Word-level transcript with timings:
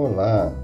Olá! 0.00 0.54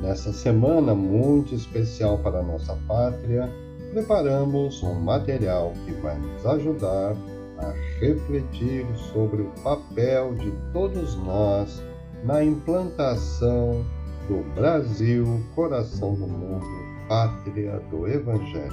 Nessa 0.00 0.32
semana 0.32 0.94
muito 0.94 1.54
especial 1.54 2.16
para 2.20 2.42
nossa 2.42 2.74
pátria, 2.88 3.46
preparamos 3.92 4.82
um 4.82 4.94
material 4.94 5.74
que 5.84 5.92
vai 6.00 6.16
nos 6.16 6.46
ajudar 6.46 7.14
a 7.58 7.70
refletir 8.00 8.86
sobre 9.12 9.42
o 9.42 9.50
papel 9.62 10.34
de 10.36 10.50
todos 10.72 11.16
nós 11.16 11.82
na 12.24 12.42
implantação 12.42 13.84
do 14.26 14.42
Brasil, 14.54 15.38
coração 15.54 16.14
do 16.14 16.26
mundo, 16.26 16.64
pátria 17.10 17.82
do 17.90 18.08
Evangelho. 18.08 18.72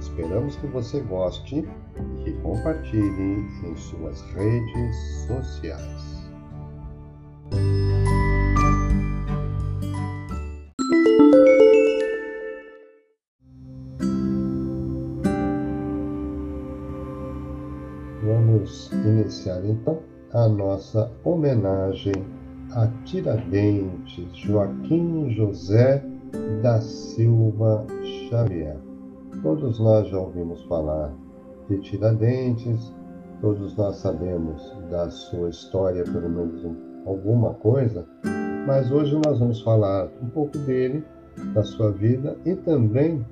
Esperamos 0.00 0.56
que 0.56 0.66
você 0.66 0.98
goste 1.02 1.58
e 1.60 2.24
que 2.24 2.32
compartilhe 2.40 3.46
em 3.64 3.76
suas 3.76 4.20
redes 4.32 4.96
sociais. 5.28 6.18
Iniciar 19.38 19.64
então 19.64 19.98
a 20.32 20.48
nossa 20.48 21.10
homenagem 21.24 22.12
a 22.72 22.88
Tiradentes 23.04 24.36
Joaquim 24.36 25.30
José 25.30 26.04
da 26.62 26.80
Silva 26.80 27.86
Xavier. 28.28 28.76
Todos 29.42 29.78
nós 29.78 30.08
já 30.08 30.18
ouvimos 30.18 30.62
falar 30.64 31.12
de 31.68 31.78
Tiradentes, 31.78 32.92
todos 33.40 33.76
nós 33.76 33.96
sabemos 33.96 34.76
da 34.90 35.08
sua 35.08 35.50
história, 35.50 36.02
pelo 36.02 36.28
menos 36.28 36.66
alguma 37.06 37.54
coisa, 37.54 38.04
mas 38.66 38.90
hoje 38.90 39.18
nós 39.24 39.38
vamos 39.38 39.62
falar 39.62 40.08
um 40.20 40.28
pouco 40.30 40.58
dele, 40.58 41.04
da 41.54 41.62
sua 41.62 41.92
vida 41.92 42.36
e 42.44 42.56
também 42.56 43.24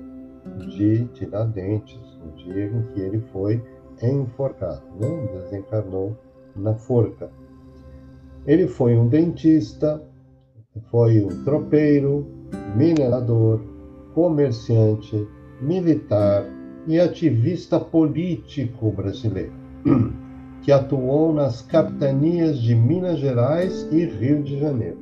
de 0.57 1.05
Tiradentes, 1.13 2.19
o 2.25 2.31
dia 2.35 2.65
em 2.65 2.81
que 2.93 2.99
ele 2.99 3.21
foi 3.31 3.63
enforcado, 4.01 4.81
né? 4.99 5.29
desencarnou 5.33 6.17
na 6.55 6.73
forca. 6.73 7.29
Ele 8.45 8.67
foi 8.67 8.97
um 8.97 9.07
dentista, 9.07 10.01
foi 10.89 11.23
um 11.23 11.43
tropeiro, 11.43 12.25
minerador, 12.75 13.61
comerciante, 14.13 15.27
militar 15.61 16.45
e 16.87 16.99
ativista 16.99 17.79
político 17.79 18.91
brasileiro, 18.91 19.53
que 20.61 20.71
atuou 20.71 21.33
nas 21.33 21.61
capitanias 21.61 22.59
de 22.59 22.75
Minas 22.75 23.19
Gerais 23.19 23.87
e 23.91 24.05
Rio 24.05 24.43
de 24.43 24.59
Janeiro. 24.59 24.97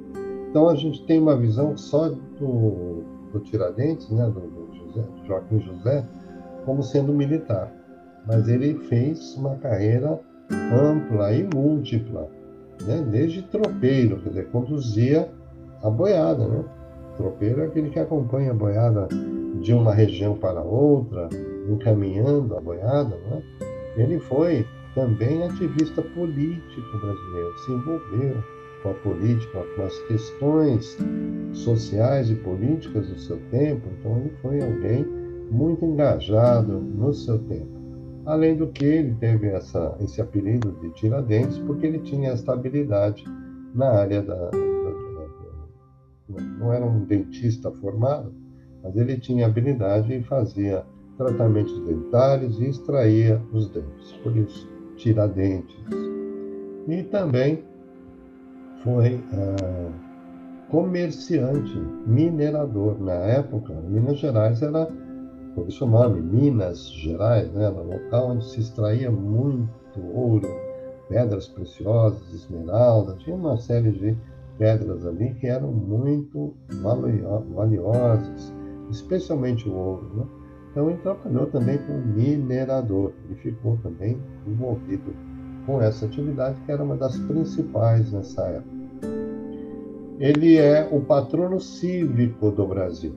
Então 0.49 0.69
a 0.69 0.75
gente 0.75 1.05
tem 1.05 1.19
uma 1.19 1.35
visão 1.35 1.77
só 1.77 2.09
do, 2.09 3.03
do 3.31 3.39
Tiradentes, 3.39 4.09
né, 4.09 4.25
do, 4.25 4.41
do 4.41 4.73
José, 4.75 5.07
Joaquim 5.25 5.59
José, 5.61 6.05
como 6.65 6.83
sendo 6.83 7.13
militar. 7.13 7.71
Mas 8.27 8.47
ele 8.47 8.75
fez 8.87 9.35
uma 9.35 9.55
carreira 9.55 10.19
ampla 10.51 11.33
e 11.33 11.43
múltipla, 11.43 12.29
né? 12.85 13.03
desde 13.09 13.41
tropeiro, 13.43 14.19
quer 14.21 14.29
dizer, 14.29 14.47
conduzia 14.49 15.29
a 15.83 15.89
boiada. 15.89 16.47
Né? 16.47 16.63
Tropeiro 17.17 17.61
é 17.61 17.65
aquele 17.65 17.89
que 17.89 17.99
acompanha 17.99 18.51
a 18.51 18.55
boiada 18.55 19.07
de 19.61 19.73
uma 19.73 19.93
região 19.93 20.35
para 20.35 20.61
outra, 20.61 21.29
encaminhando 21.69 22.55
a 22.55 22.61
boiada. 22.61 23.15
Né? 23.29 23.41
Ele 23.97 24.19
foi 24.19 24.65
também 24.95 25.43
ativista 25.43 26.01
político 26.01 26.97
brasileiro, 26.97 27.57
se 27.59 27.71
envolveu 27.71 28.43
com 28.83 28.89
a 28.89 28.93
política, 28.95 29.63
com 29.75 29.83
as 29.83 29.97
questões 30.07 30.97
sociais 31.53 32.29
e 32.29 32.35
políticas 32.35 33.07
do 33.07 33.19
seu 33.19 33.37
tempo, 33.51 33.87
então 33.99 34.17
ele 34.17 34.31
foi 34.41 34.61
alguém 34.61 35.05
muito 35.51 35.85
engajado 35.85 36.79
no 36.79 37.13
seu 37.13 37.37
tempo. 37.39 37.79
Além 38.25 38.55
do 38.55 38.67
que 38.67 38.85
ele 38.85 39.15
teve 39.19 39.47
essa, 39.47 39.95
esse 39.99 40.21
apelido 40.21 40.71
de 40.81 40.89
Tiradentes, 40.91 41.57
porque 41.59 41.85
ele 41.87 41.99
tinha 41.99 42.33
estabilidade 42.33 43.23
na 43.73 43.89
área 43.89 44.21
da, 44.21 44.51
Não 46.39 46.71
era 46.71 46.85
um 46.85 47.03
dentista 47.05 47.71
formado, 47.71 48.33
mas 48.83 48.95
ele 48.95 49.17
tinha 49.17 49.45
habilidade 49.45 50.13
e 50.13 50.23
fazia 50.23 50.85
tratamentos 51.17 51.77
dentários 51.85 52.59
e 52.59 52.65
extraía 52.65 53.41
os 53.51 53.69
dentes. 53.69 54.11
Por 54.23 54.35
isso, 54.35 54.69
Tiradentes. 54.97 55.75
E 56.87 57.03
também 57.03 57.63
foi 58.83 59.15
uh, 59.15 59.91
comerciante, 60.69 61.77
minerador. 62.07 62.99
Na 62.99 63.13
época, 63.13 63.73
Minas 63.73 64.19
Gerais 64.19 64.61
era, 64.61 64.87
por 65.53 65.67
isso 65.67 65.85
o 65.85 65.89
nome, 65.89 66.21
Minas 66.21 66.89
Gerais, 66.89 67.51
né? 67.53 67.65
era 67.65 67.75
um 67.75 67.93
local 67.93 68.31
onde 68.31 68.45
se 68.45 68.59
extraía 68.59 69.11
muito 69.11 69.69
ouro, 70.13 70.47
pedras 71.09 71.47
preciosas, 71.47 72.33
esmeraldas, 72.33 73.17
tinha 73.19 73.35
uma 73.35 73.57
série 73.57 73.91
de 73.91 74.17
pedras 74.61 75.07
ali 75.07 75.33
que 75.39 75.47
eram 75.47 75.71
muito 75.71 76.53
valiosas, 76.83 78.53
especialmente 78.91 79.67
o 79.67 79.73
ouro. 79.73 80.11
Né? 80.15 80.23
Então 80.69 80.87
ele 80.87 80.99
trabalhou 80.99 81.47
também 81.47 81.79
como 81.79 81.97
minerador 81.97 83.11
e 83.31 83.35
ficou 83.35 83.77
também 83.81 84.21
envolvido 84.45 85.15
com 85.65 85.81
essa 85.81 86.05
atividade 86.05 86.61
que 86.61 86.71
era 86.71 86.83
uma 86.83 86.95
das 86.95 87.17
principais 87.17 88.13
nessa 88.13 88.43
época. 88.43 88.81
Ele 90.19 90.57
é 90.57 90.87
o 90.91 91.01
patrono 91.01 91.59
cívico 91.59 92.51
do 92.51 92.67
Brasil, 92.67 93.15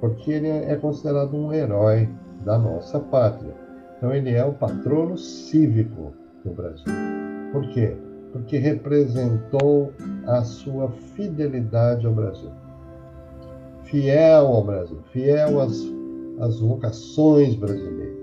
porque 0.00 0.30
ele 0.30 0.46
é 0.46 0.76
considerado 0.76 1.34
um 1.34 1.52
herói 1.52 2.08
da 2.44 2.56
nossa 2.56 3.00
pátria. 3.00 3.56
Então 3.96 4.14
ele 4.14 4.30
é 4.30 4.44
o 4.44 4.52
patrono 4.52 5.18
cívico 5.18 6.12
do 6.44 6.52
Brasil. 6.52 6.84
Por 7.50 7.68
quê? 7.70 7.96
Porque 8.34 8.58
representou 8.58 9.94
a 10.26 10.42
sua 10.42 10.90
fidelidade 10.90 12.06
ao 12.06 12.12
Brasil. 12.12 12.50
Fiel 13.84 14.46
ao 14.46 14.62
Brasil, 14.62 14.98
fiel 15.10 15.60
às, 15.60 15.80
às 16.40 16.60
vocações 16.60 17.54
brasileiras 17.54 18.14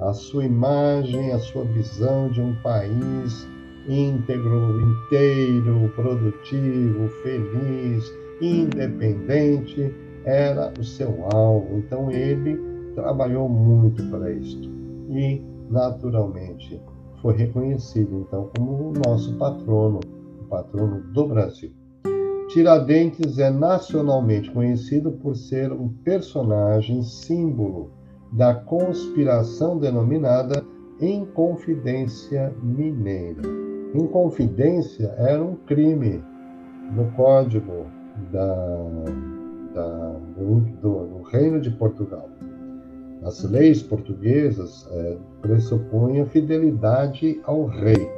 a 0.00 0.14
sua 0.14 0.44
imagem, 0.44 1.30
a 1.32 1.38
sua 1.38 1.64
visão 1.64 2.30
de 2.30 2.40
um 2.40 2.54
país 2.62 3.46
íntegro, 3.86 4.80
inteiro, 4.80 5.92
produtivo, 5.94 7.08
feliz, 7.22 8.12
independente, 8.40 9.94
era 10.24 10.72
o 10.78 10.84
seu 10.84 11.26
alvo. 11.34 11.78
Então 11.78 12.10
ele 12.10 12.58
trabalhou 12.94 13.48
muito 13.48 14.02
para 14.10 14.30
isto 14.32 14.70
e, 15.10 15.42
naturalmente, 15.68 16.80
foi 17.20 17.36
reconhecido 17.36 18.24
então 18.26 18.50
como 18.56 18.90
o 18.90 18.92
nosso 19.06 19.34
patrono, 19.36 20.00
o 20.40 20.44
patrono 20.44 21.02
do 21.12 21.28
Brasil. 21.28 21.72
Tiradentes 22.48 23.38
é 23.38 23.48
nacionalmente 23.48 24.50
conhecido 24.50 25.12
por 25.12 25.36
ser 25.36 25.70
um 25.72 25.88
personagem 25.88 27.02
símbolo 27.02 27.90
da 28.32 28.54
conspiração 28.54 29.78
denominada 29.78 30.64
Inconfidência 31.00 32.52
Mineira. 32.62 33.42
Inconfidência 33.94 35.14
era 35.16 35.42
um 35.42 35.54
crime 35.54 36.22
no 36.92 37.10
Código 37.12 37.86
da, 38.32 38.76
da, 39.74 40.12
do, 40.36 40.60
do, 40.82 41.22
Reino 41.22 41.60
de 41.60 41.70
Portugal. 41.70 42.28
As 43.22 43.44
leis 43.44 43.82
portuguesas 43.82 44.88
é, 44.90 45.16
pressupunham 45.42 46.26
fidelidade 46.26 47.40
ao 47.44 47.66
rei. 47.66 48.08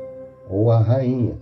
ou 0.49 0.71
a 0.71 0.79
rainha. 0.79 1.37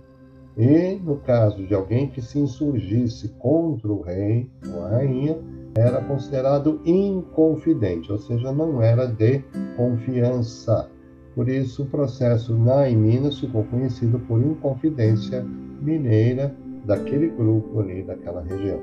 E, 0.57 0.95
no 1.03 1.17
caso 1.17 1.65
de 1.65 1.73
alguém 1.73 2.07
que 2.07 2.21
se 2.21 2.39
insurgisse 2.39 3.29
contra 3.39 3.91
o 3.91 4.01
rei 4.01 4.49
ou 4.73 4.83
a 4.83 4.89
rainha, 4.89 5.37
era 5.75 6.01
considerado 6.01 6.81
inconfidente, 6.85 8.11
ou 8.11 8.17
seja, 8.17 8.51
não 8.51 8.81
era 8.81 9.05
de 9.05 9.43
confiança. 9.77 10.89
Por 11.33 11.47
isso, 11.47 11.83
o 11.83 11.85
processo 11.85 12.53
na 12.57 12.89
em 12.89 12.97
Minas 12.97 13.39
ficou 13.39 13.63
conhecido 13.65 14.19
por 14.19 14.41
Inconfidência 14.41 15.45
Mineira 15.81 16.53
daquele 16.85 17.29
grupo 17.29 17.79
ali, 17.79 18.03
daquela 18.03 18.41
região. 18.41 18.81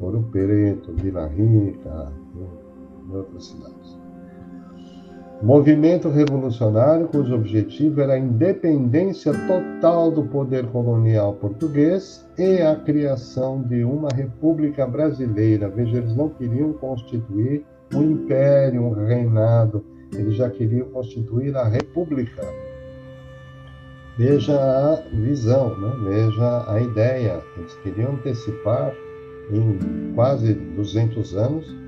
Ouro 0.00 0.26
Preto, 0.32 0.92
Vila 0.94 1.26
Rica 1.26 2.12
e 3.08 3.16
outras 3.16 3.46
cidades. 3.46 4.06
Movimento 5.42 6.08
revolucionário 6.08 7.08
cujo 7.08 7.34
objetivo 7.34 8.00
era 8.00 8.14
a 8.14 8.18
independência 8.18 9.32
total 9.46 10.10
do 10.10 10.24
poder 10.24 10.66
colonial 10.68 11.34
português 11.34 12.26
e 12.38 12.62
a 12.62 12.74
criação 12.74 13.62
de 13.62 13.84
uma 13.84 14.08
república 14.14 14.86
brasileira. 14.86 15.68
Veja, 15.68 15.98
eles 15.98 16.16
não 16.16 16.30
queriam 16.30 16.72
constituir 16.72 17.66
um 17.94 18.02
império, 18.02 18.82
um 18.82 18.92
reinado, 18.92 19.84
eles 20.14 20.36
já 20.36 20.48
queriam 20.48 20.88
constituir 20.88 21.54
a 21.54 21.64
república. 21.64 22.42
Veja 24.16 24.58
a 24.58 24.96
visão, 25.14 25.78
né? 25.78 25.92
veja 26.04 26.72
a 26.72 26.80
ideia. 26.80 27.42
Eles 27.58 27.74
queriam 27.82 28.12
antecipar 28.12 28.94
em 29.52 30.14
quase 30.14 30.54
200 30.54 31.36
anos 31.36 31.85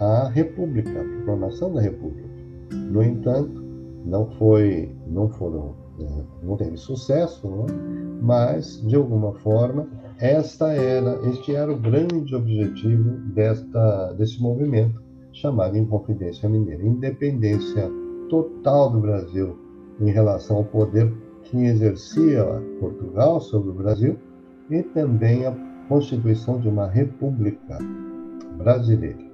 a 0.00 0.28
república, 0.28 0.90
a 1.00 1.04
proclamação 1.04 1.72
da 1.72 1.80
república. 1.80 2.28
No 2.72 3.02
entanto, 3.02 3.62
não 4.04 4.26
foi, 4.32 4.94
não 5.06 5.28
foram, 5.28 5.74
é, 6.00 6.24
não 6.42 6.56
teve 6.56 6.76
sucesso, 6.76 7.48
não? 7.48 7.66
É? 7.66 8.00
mas 8.22 8.80
de 8.86 8.96
alguma 8.96 9.32
forma 9.40 9.88
esta 10.18 10.72
era, 10.72 11.18
este 11.28 11.54
era 11.54 11.72
o 11.72 11.78
grande 11.78 12.34
objetivo 12.34 13.10
desta, 13.34 14.12
desse 14.12 14.40
movimento 14.40 15.02
chamado 15.32 15.78
Inconfidência 15.78 16.48
Mineira, 16.48 16.84
independência 16.84 17.90
total 18.28 18.90
do 18.90 19.00
Brasil 19.00 19.56
em 20.00 20.10
relação 20.10 20.58
ao 20.58 20.64
poder 20.64 21.12
que 21.44 21.56
exercia 21.64 22.44
Portugal 22.78 23.40
sobre 23.40 23.70
o 23.70 23.74
Brasil 23.74 24.16
e 24.70 24.82
também 24.82 25.46
a 25.46 25.56
constituição 25.88 26.60
de 26.60 26.68
uma 26.68 26.86
república 26.86 27.78
brasileira. 28.56 29.29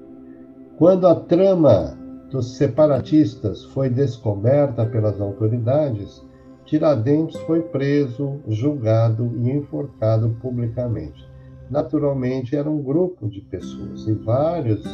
Quando 0.79 1.07
a 1.07 1.15
trama 1.15 1.97
dos 2.31 2.57
separatistas 2.59 3.65
foi 3.65 3.89
descoberta 3.89 4.85
pelas 4.85 5.19
autoridades, 5.21 6.23
Tiradentes 6.67 7.41
foi 7.43 7.63
preso, 7.63 8.41
julgado 8.49 9.33
e 9.37 9.51
enforcado 9.53 10.37
publicamente. 10.43 11.27
Naturalmente, 11.71 12.55
era 12.55 12.69
um 12.69 12.83
grupo 12.83 13.29
de 13.29 13.41
pessoas 13.41 14.07
e 14.07 14.13
vários 14.13 14.85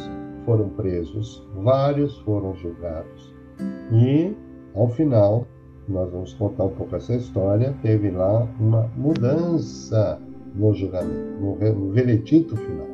foram 0.45 0.69
presos, 0.69 1.45
vários 1.55 2.17
foram 2.19 2.55
julgados. 2.55 3.33
E, 3.91 4.33
ao 4.75 4.87
final, 4.87 5.45
nós 5.89 6.09
vamos 6.11 6.33
contar 6.35 6.63
um 6.65 6.75
pouco 6.75 6.95
essa 6.95 7.15
história, 7.15 7.75
teve 7.81 8.09
lá 8.09 8.47
uma 8.59 8.89
mudança 8.95 10.17
no 10.55 10.73
julgamento, 10.73 11.41
no, 11.41 11.91
veredito 11.91 12.55
final. 12.55 12.87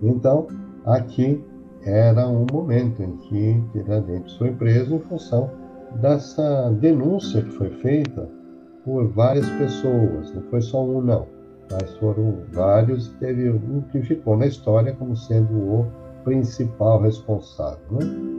Então, 0.00 0.46
aqui 0.86 1.44
era 1.84 2.28
um 2.28 2.46
momento 2.50 3.02
em 3.02 3.16
que 3.16 3.62
Tiradentes 3.72 4.34
foi 4.36 4.52
preso 4.52 4.94
em 4.94 5.00
função 5.00 5.50
dessa 6.00 6.70
denúncia 6.80 7.42
que 7.42 7.50
foi 7.50 7.70
feita 7.70 8.28
por 8.84 9.08
várias 9.08 9.48
pessoas, 9.50 10.32
não 10.34 10.42
foi 10.42 10.60
só 10.60 10.84
um 10.84 11.00
não, 11.00 11.26
mas 11.70 11.96
foram 11.98 12.38
vários, 12.52 13.08
teve 13.20 13.50
um 13.50 13.82
que 13.92 14.00
ficou 14.02 14.36
na 14.36 14.46
história 14.46 14.92
como 14.92 15.16
sendo 15.16 15.54
o 15.54 15.86
principal 16.24 17.00
responsável. 17.02 17.78
Né? 17.90 18.32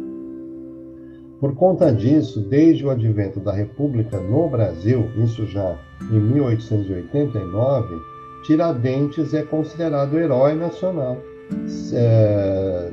Por 1.39 1.55
conta 1.55 1.91
disso, 1.91 2.41
desde 2.41 2.85
o 2.85 2.89
advento 2.89 3.39
da 3.39 3.51
República 3.51 4.17
no 4.19 4.49
Brasil, 4.49 5.09
isso 5.17 5.45
já 5.47 5.77
em 6.01 6.19
1889, 6.19 7.95
Tiradentes 8.45 9.33
é 9.33 9.43
considerado 9.43 10.17
herói 10.17 10.53
nacional. 10.55 11.17
É, 11.93 12.91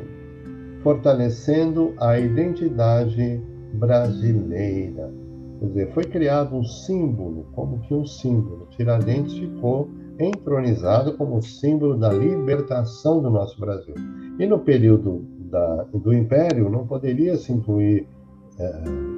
fortalecendo 0.82 1.94
a 1.99 2.19
identidade 2.19 3.41
brasileira. 3.75 5.12
Quer 5.59 5.67
dizer, 5.67 5.93
foi 5.93 6.05
criado 6.05 6.56
um 6.56 6.65
símbolo, 6.65 7.47
como 7.55 7.81
que 7.81 7.94
um 7.94 8.06
símbolo. 8.06 8.67
Tiradentes 8.71 9.35
ficou 9.35 9.91
entronizado 10.19 11.17
como 11.17 11.43
símbolo 11.43 11.97
da 11.97 12.12
libertação 12.12 13.21
do 13.21 13.31
nosso 13.31 13.61
Brasil. 13.61 13.94
E 14.38 14.47
no 14.47 14.59
período 14.59 15.25
da, 15.50 15.85
do 15.93 16.15
Império 16.15 16.71
não 16.71 16.87
poderia 16.87 17.37
se 17.37 17.53
incluir 17.53 18.06
é, 18.59 18.73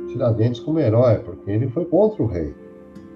Tiradentes 0.08 0.60
como 0.60 0.80
herói, 0.80 1.18
porque 1.18 1.50
ele 1.50 1.68
foi 1.68 1.84
contra 1.84 2.22
o 2.22 2.26
rei. 2.26 2.54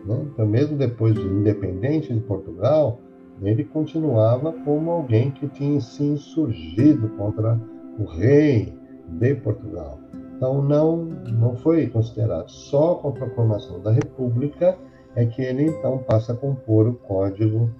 Né? 0.04 0.26
Então, 0.32 0.46
mesmo 0.46 0.76
depois 0.76 1.14
de 1.14 1.22
independente 1.22 2.14
de 2.14 2.20
Portugal, 2.20 3.00
ele 3.42 3.64
continuava 3.64 4.52
como 4.64 4.90
alguém 4.90 5.30
que 5.30 5.48
tinha 5.48 5.80
se 5.80 6.04
insurgido 6.04 7.08
contra 7.10 7.60
o 7.98 8.04
rei 8.04 8.76
de 9.08 9.34
Portugal. 9.36 9.98
Então 10.36 10.62
não 10.62 11.04
não 11.04 11.56
foi 11.56 11.86
considerado 11.88 12.48
só 12.48 12.96
com 12.96 13.08
a 13.08 13.12
proclamação 13.12 13.80
da 13.80 13.92
República 13.92 14.76
é 15.14 15.24
que 15.24 15.42
ele 15.42 15.64
então 15.64 15.98
passa 15.98 16.32
a 16.32 16.36
compor 16.36 16.88
o 16.88 16.94
código 16.94 17.70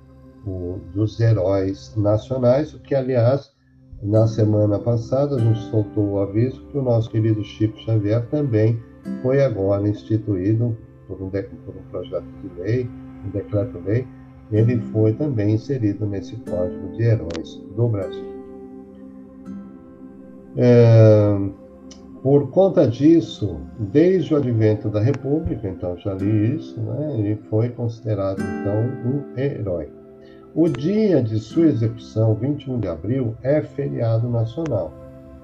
o, 0.47 0.79
dos 0.95 1.21
heróis 1.21 1.95
nacionais, 1.97 2.73
o 2.73 2.79
que 2.79 2.95
aliás 2.95 3.55
na 4.03 4.27
semana 4.27 4.79
passada 4.79 5.37
a 5.37 5.39
gente 5.39 5.59
soltou 5.71 6.13
o 6.13 6.19
aviso 6.19 6.65
que 6.67 6.79
o 6.79 6.83
nosso 6.83 7.11
querido 7.11 7.43
Chico 7.45 7.79
Xavier 7.81 8.27
também 8.29 8.81
foi 9.23 9.43
agora 9.43 9.89
instituído 9.89 10.77
por 11.07 11.21
um, 11.23 11.31
por 11.31 11.77
um 11.77 11.91
projeto 11.91 12.27
de 12.43 12.61
lei, 12.61 12.91
um 13.25 13.31
decreto-lei, 13.31 14.07
ele 14.51 14.79
foi 14.93 15.13
também 15.13 15.55
inserido 15.55 16.07
nesse 16.07 16.37
código 16.37 16.93
de 16.93 17.03
heróis 17.03 17.57
do 17.75 17.89
Brasil. 17.89 18.36
É, 20.57 21.39
por 22.23 22.51
conta 22.51 22.89
disso, 22.89 23.61
desde 23.79 24.35
o 24.35 24.37
advento 24.37 24.89
da 24.89 25.01
República, 25.01 25.69
então 25.69 25.97
já 25.99 26.15
li 26.15 26.57
isso, 26.57 26.81
né, 26.81 27.15
ele 27.19 27.37
foi 27.51 27.69
considerado 27.69 28.41
então 28.41 28.81
um 29.05 29.39
herói. 29.39 29.89
O 30.55 30.69
dia 30.69 31.23
de 31.23 31.39
sua 31.39 31.67
execução, 31.67 32.35
21 32.35 32.81
de 32.81 32.89
abril, 32.89 33.37
é 33.43 33.61
feriado 33.61 34.29
nacional. 34.29 34.93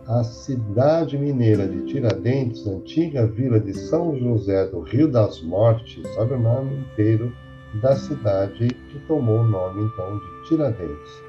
A 0.08 0.24
cidade 0.24 1.16
mineira 1.16 1.68
de 1.68 1.84
Tiradentes, 1.84 2.66
antiga 2.66 3.26
vila 3.26 3.60
de 3.60 3.74
São 3.74 4.18
José 4.18 4.66
do 4.66 4.80
Rio 4.80 5.06
das 5.06 5.40
Mortes, 5.42 6.04
olha 6.16 6.36
o 6.36 6.40
nome 6.40 6.78
inteiro 6.78 7.32
da 7.80 7.94
cidade 7.94 8.68
que 8.68 8.98
tomou 9.06 9.40
o 9.40 9.44
nome 9.44 9.84
então 9.84 10.18
de 10.18 10.48
Tiradentes, 10.48 11.22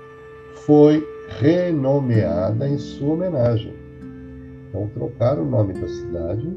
foi 0.66 1.06
renomeada 1.28 2.68
em 2.68 2.78
sua 2.78 3.14
homenagem. 3.14 3.74
Então 4.70 4.88
trocaram 4.94 5.44
o 5.44 5.50
nome 5.50 5.74
da 5.74 5.88
cidade 5.88 6.48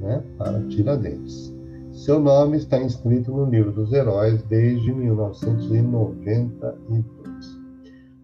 né, 0.00 0.22
para 0.36 0.60
Tiradentes. 0.68 1.54
Seu 1.92 2.18
nome 2.20 2.58
está 2.58 2.78
inscrito 2.80 3.32
no 3.32 3.46
livro 3.46 3.72
dos 3.72 3.92
heróis 3.92 4.42
desde 4.44 4.92
1992. 4.92 7.58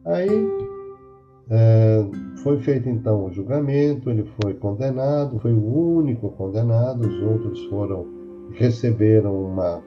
Aí 0.04 0.28
é, 1.50 2.06
foi 2.42 2.58
feito 2.60 2.88
então 2.88 3.26
o 3.26 3.32
julgamento, 3.32 4.08
ele 4.10 4.24
foi 4.40 4.54
condenado, 4.54 5.38
foi 5.40 5.52
o 5.52 5.96
único 5.96 6.30
condenado, 6.30 7.06
os 7.06 7.22
outros 7.22 7.66
foram 7.66 8.06
receberam 8.52 9.46
uma 9.46 9.82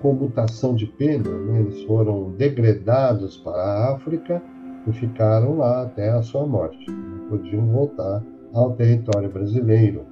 comutação 0.00 0.74
de 0.74 0.86
pena, 0.86 1.30
né? 1.30 1.60
eles 1.60 1.82
foram 1.84 2.32
degradados 2.32 3.36
para 3.38 3.62
a 3.62 3.94
África 3.94 4.42
e 4.86 4.92
ficaram 4.92 5.58
lá 5.58 5.82
até 5.82 6.10
a 6.10 6.22
sua 6.22 6.46
morte. 6.46 6.90
Não 6.90 7.28
podiam 7.28 7.66
voltar 7.66 8.22
ao 8.52 8.72
território 8.72 9.30
brasileiro, 9.30 10.04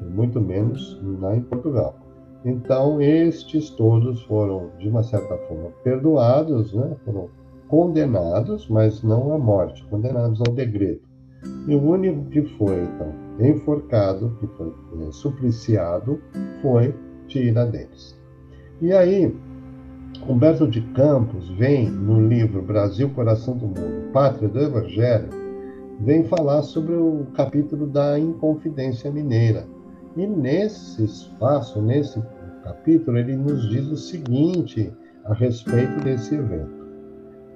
e 0.00 0.04
muito 0.04 0.40
menos 0.40 1.00
lá 1.20 1.36
em 1.36 1.42
Portugal. 1.42 1.96
Então, 2.44 3.00
estes 3.00 3.70
todos 3.70 4.22
foram, 4.24 4.70
de 4.78 4.88
uma 4.88 5.02
certa 5.02 5.36
forma, 5.46 5.70
perdoados, 5.84 6.74
né? 6.74 6.96
foram 7.04 7.28
condenados, 7.68 8.68
mas 8.68 9.02
não 9.02 9.32
à 9.32 9.38
morte, 9.38 9.84
condenados 9.86 10.40
ao 10.40 10.52
degredo. 10.52 11.00
E 11.66 11.74
o 11.74 11.82
único 11.82 12.24
que 12.26 12.42
foi, 12.42 12.82
então, 12.82 13.12
enforcado, 13.40 14.36
que 14.40 14.46
foi 14.48 14.72
é, 15.00 15.12
supliciado, 15.12 16.20
foi 16.60 16.94
Tiradentes. 17.28 18.20
E 18.80 18.92
aí, 18.92 19.34
Humberto 20.28 20.68
de 20.68 20.80
Campos 20.92 21.48
vem 21.50 21.90
no 21.90 22.26
livro 22.28 22.62
Brasil, 22.62 23.10
Coração 23.10 23.56
do 23.56 23.66
Mundo, 23.66 24.12
Pátria 24.12 24.48
do 24.48 24.60
Evangelho, 24.60 25.28
vem 26.00 26.24
falar 26.24 26.62
sobre 26.62 26.94
o 26.94 27.26
capítulo 27.34 27.86
da 27.86 28.18
Inconfidência 28.18 29.10
Mineira. 29.10 29.66
E 30.16 30.26
nesse 30.26 31.04
espaço, 31.04 31.82
nesse 31.82 32.22
capítulo, 32.62 33.18
ele 33.18 33.36
nos 33.36 33.68
diz 33.68 33.86
o 33.86 33.96
seguinte 33.96 34.92
a 35.24 35.34
respeito 35.34 36.00
desse 36.04 36.34
evento. 36.34 36.82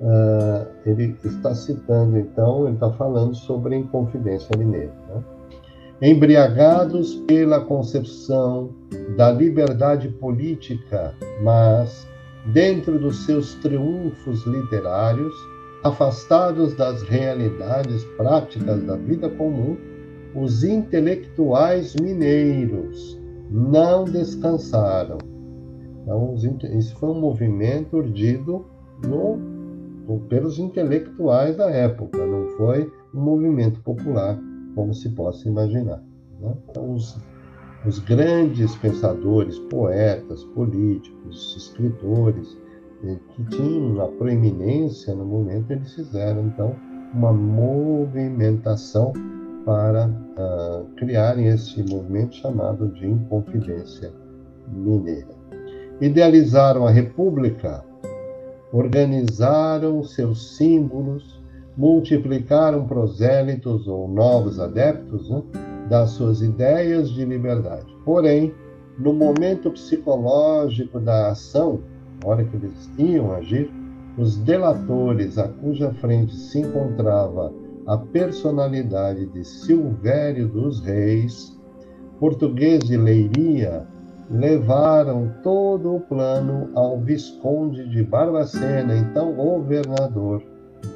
Uh, 0.00 0.66
ele 0.84 1.16
está 1.24 1.54
citando, 1.54 2.18
então, 2.18 2.66
ele 2.66 2.74
está 2.74 2.92
falando 2.92 3.34
sobre 3.34 3.74
a 3.74 3.78
Inconfidência 3.78 4.56
Mineira. 4.58 4.92
Né? 5.08 6.10
Embriagados 6.10 7.14
pela 7.26 7.60
concepção 7.60 8.70
da 9.16 9.30
liberdade 9.30 10.08
política, 10.08 11.14
mas, 11.42 12.06
dentro 12.52 12.98
dos 12.98 13.24
seus 13.24 13.54
triunfos 13.56 14.44
literários, 14.46 15.34
afastados 15.82 16.74
das 16.74 17.02
realidades 17.02 18.04
práticas 18.16 18.82
da 18.84 18.96
vida 18.96 19.28
comum, 19.30 19.76
os 20.34 20.64
intelectuais 20.64 21.94
mineiros 22.00 23.18
não 23.50 24.04
descansaram. 24.04 25.18
Então, 26.02 26.34
isso 26.78 26.94
foi 26.96 27.08
um 27.08 27.20
movimento 27.20 27.96
urdido 27.96 28.64
no, 29.04 29.38
pelos 30.28 30.58
intelectuais 30.58 31.56
da 31.56 31.70
época, 31.70 32.24
não 32.24 32.46
foi 32.56 32.90
um 33.14 33.20
movimento 33.20 33.80
popular, 33.82 34.38
como 34.74 34.94
se 34.94 35.08
possa 35.10 35.48
imaginar. 35.48 36.02
Né? 36.40 36.54
Então, 36.68 36.94
os, 36.94 37.18
os 37.86 38.00
grandes 38.00 38.74
pensadores, 38.76 39.58
poetas, 39.70 40.42
políticos, 40.44 41.54
escritores, 41.56 42.58
eh, 43.04 43.16
que 43.30 43.44
tinham 43.44 43.94
uma 43.94 44.08
proeminência 44.08 45.14
no 45.14 45.24
momento, 45.24 45.70
eles 45.70 45.94
fizeram, 45.94 46.46
então, 46.46 46.74
uma 47.14 47.32
movimentação 47.32 49.12
para 49.64 50.06
uh, 50.08 50.84
criarem 50.96 51.48
esse 51.48 51.82
movimento 51.82 52.36
chamado 52.36 52.88
de 52.88 53.06
Inconfidência 53.06 54.12
Mineira. 54.68 55.34
Idealizaram 56.00 56.86
a 56.86 56.90
República, 56.90 57.84
organizaram 58.72 60.02
seus 60.04 60.56
símbolos, 60.56 61.42
multiplicaram 61.76 62.86
prosélitos 62.86 63.88
ou 63.88 64.08
novos 64.08 64.60
adeptos 64.60 65.28
né, 65.30 65.42
das 65.88 66.10
suas 66.10 66.42
ideias 66.42 67.10
de 67.10 67.24
liberdade. 67.24 67.86
Porém, 68.04 68.54
no 68.98 69.12
momento 69.12 69.70
psicológico 69.70 70.98
da 70.98 71.28
ação, 71.28 71.80
na 72.22 72.30
hora 72.30 72.44
que 72.44 72.56
eles 72.56 72.90
iam 72.98 73.32
agir, 73.32 73.70
os 74.16 74.36
delatores 74.38 75.36
a 75.36 75.48
cuja 75.48 75.92
frente 75.94 76.34
se 76.34 76.60
encontrava 76.60 77.52
a 77.86 77.98
personalidade 77.98 79.26
de 79.26 79.44
Silvério 79.44 80.48
dos 80.48 80.80
Reis, 80.80 81.56
português 82.18 82.82
de 82.84 82.96
Leiria, 82.96 83.86
levaram 84.30 85.32
todo 85.42 85.94
o 85.94 86.00
plano 86.00 86.70
ao 86.74 86.98
Visconde 86.98 87.88
de 87.88 88.02
Barbacena, 88.02 88.96
então 88.96 89.34
governador 89.34 90.42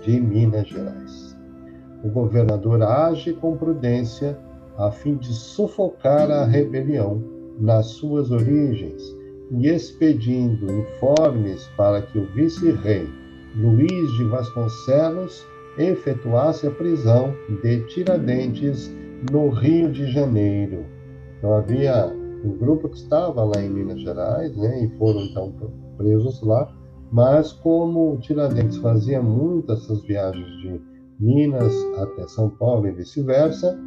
de 0.03 0.21
Minas 0.21 0.67
Gerais. 0.67 1.37
O 2.03 2.09
governador 2.09 2.83
age 2.83 3.35
com 3.35 3.57
prudência 3.57 4.37
a 4.81 4.91
fim 4.91 5.17
de 5.17 5.33
sufocar 5.33 6.31
a 6.31 6.45
rebelião 6.45 7.23
nas 7.59 7.87
suas 7.87 8.31
origens 8.31 9.15
e 9.51 9.69
expedindo 9.69 10.73
informes 10.73 11.69
para 11.77 12.01
que 12.01 12.19
o 12.19 12.27
vice-rei 12.33 13.07
Luís 13.57 14.13
de 14.17 14.25
Vasconcelos 14.25 15.45
efetuasse 15.77 16.67
a 16.67 16.71
prisão 16.71 17.35
de 17.63 17.81
Tiradentes 17.89 18.91
no 19.31 19.51
Rio 19.51 19.93
de 19.93 20.11
Janeiro. 20.11 20.87
Então 21.37 21.53
havia 21.55 22.07
um 22.45 22.57
grupo 22.57 22.89
que 22.89 22.97
estava 22.97 23.45
lá 23.45 23.63
em 23.63 23.69
Minas 23.69 24.01
Gerais, 24.01 24.57
né, 24.57 24.85
e 24.85 24.99
foram 24.99 25.21
então 25.21 25.53
presos 25.99 26.41
lá, 26.43 26.73
mas 27.13 27.53
como 27.53 28.17
Tiradentes 28.19 28.79
fazia 28.79 29.21
muitas 29.21 29.83
essas 29.83 30.03
viagens 30.05 30.49
de 30.63 30.81
Minas 31.19 31.75
até 31.99 32.27
São 32.29 32.49
Paulo 32.49 32.87
e 32.87 32.93
vice-versa, 32.93 33.79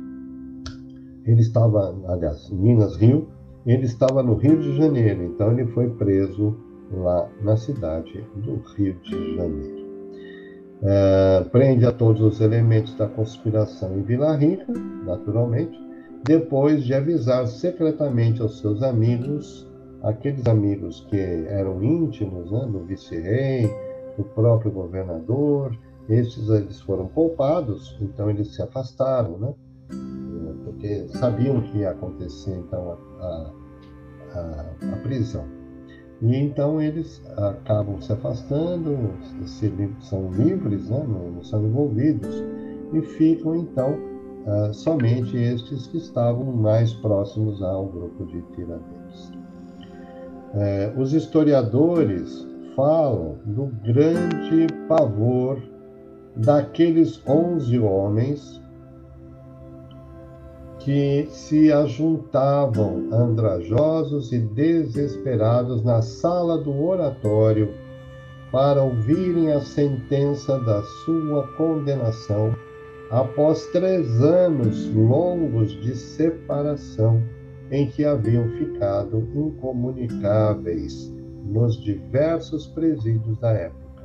ele 1.25 1.41
estava, 1.41 1.95
aliás, 2.07 2.49
Minas 2.49 2.95
Rio, 2.95 3.27
ele 3.65 3.85
estava 3.85 4.21
no 4.21 4.35
Rio 4.35 4.59
de 4.59 4.75
Janeiro, 4.75 5.23
então 5.23 5.51
ele 5.51 5.65
foi 5.67 5.89
preso 5.91 6.55
lá 6.91 7.29
na 7.41 7.55
cidade 7.55 8.23
do 8.35 8.61
Rio 8.75 8.95
de 9.03 9.35
Janeiro. 9.35 9.83
É, 10.81 11.45
prende 11.49 11.85
a 11.85 11.93
todos 11.93 12.21
os 12.21 12.41
elementos 12.41 12.93
da 12.95 13.07
conspiração 13.07 13.97
em 13.97 14.01
Vila 14.01 14.35
Rica, 14.35 14.71
naturalmente, 15.05 15.79
depois 16.25 16.83
de 16.83 16.93
avisar 16.93 17.47
secretamente 17.47 18.41
aos 18.41 18.59
seus 18.59 18.83
amigos, 18.83 19.67
aqueles 20.01 20.45
amigos 20.45 21.05
que 21.09 21.17
eram 21.17 21.81
íntimos 21.81 22.51
né, 22.51 22.67
do 22.69 22.83
vice-rei, 22.83 23.69
do 24.17 24.23
próprio 24.35 24.71
governador, 24.71 25.77
esses 26.09 26.49
eles 26.49 26.81
foram 26.81 27.07
poupados, 27.07 27.97
então 28.01 28.29
eles 28.29 28.53
se 28.53 28.61
afastaram, 28.61 29.37
né? 29.37 29.53
Porque 30.63 31.07
sabiam 31.09 31.61
que 31.61 31.79
ia 31.79 31.91
acontecer 31.91 32.55
então 32.55 32.97
a, 33.19 33.51
a, 34.33 34.65
a 34.93 34.95
prisão. 35.03 35.45
E 36.21 36.37
então 36.37 36.81
eles 36.81 37.21
acabam 37.35 37.99
se 38.01 38.13
afastando, 38.13 38.97
se, 39.45 39.71
são 39.99 40.31
livres, 40.31 40.89
né, 40.89 41.03
não, 41.05 41.43
são 41.43 41.65
envolvidos, 41.65 42.41
e 42.93 43.01
ficam 43.01 43.55
então 43.57 43.91
uh, 43.91 44.73
somente 44.73 45.35
estes 45.35 45.87
que 45.87 45.97
estavam 45.97 46.45
mais 46.45 46.93
próximos 46.93 47.61
ao 47.61 47.87
grupo 47.87 48.25
de 48.25 48.41
tiradentes. 48.53 49.31
Uh, 50.53 51.01
os 51.01 51.13
historiadores 51.13 52.47
falam 52.73 53.39
do 53.45 53.65
grande 53.83 54.67
pavor 54.87 55.61
daqueles 56.37 57.21
onze 57.27 57.77
homens 57.79 58.61
que 60.83 61.27
se 61.29 61.71
ajuntavam 61.71 63.07
andrajosos 63.09 64.33
e 64.33 64.39
desesperados 64.39 65.81
na 65.81 66.01
sala 66.01 66.57
do 66.57 66.83
oratório 66.83 67.73
para 68.51 68.83
ouvirem 68.83 69.53
a 69.53 69.61
sentença 69.61 70.59
da 70.59 70.83
sua 71.05 71.47
condenação 71.55 72.53
após 73.09 73.65
três 73.67 74.21
anos 74.21 74.93
longos 74.93 75.71
de 75.71 75.95
separação 75.95 77.23
em 77.71 77.87
que 77.87 78.03
haviam 78.03 78.49
ficado 78.49 79.25
incomunicáveis 79.33 81.13
nos 81.45 81.81
diversos 81.81 82.67
presídios 82.67 83.39
da 83.39 83.51
época. 83.51 84.03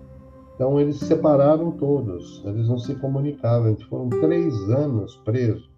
Então 0.55 0.81
eles 0.81 0.97
se 0.97 1.07
separaram 1.07 1.73
todos, 1.73 2.41
eles 2.47 2.69
não 2.69 2.79
se 2.79 2.95
comunicavam, 2.95 3.71
eles 3.71 3.83
foram 3.83 4.09
três 4.09 4.55
anos 4.71 5.17
presos 5.25 5.78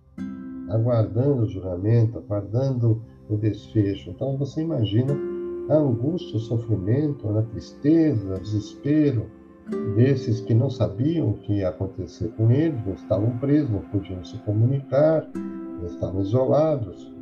aguardando 0.71 1.43
o 1.43 1.47
julgamento, 1.47 2.19
aguardando 2.19 3.03
o 3.29 3.37
desfecho. 3.37 4.11
Então 4.11 4.37
você 4.37 4.63
imagina 4.63 5.17
a 5.69 5.75
angústia, 5.75 6.37
o 6.37 6.41
sofrimento, 6.41 7.29
a 7.37 7.43
tristeza, 7.43 8.35
o 8.35 8.41
desespero 8.41 9.27
desses 9.95 10.41
que 10.41 10.55
não 10.55 10.69
sabiam 10.69 11.31
o 11.31 11.35
que 11.35 11.55
ia 11.55 11.69
acontecer 11.69 12.29
com 12.37 12.51
eles, 12.51 12.81
estavam 12.97 13.39
presos, 13.39 13.71
não 13.71 13.81
podiam 13.81 14.25
se 14.25 14.37
comunicar, 14.39 15.29
estavam 15.87 16.23
isolados. 16.23 17.13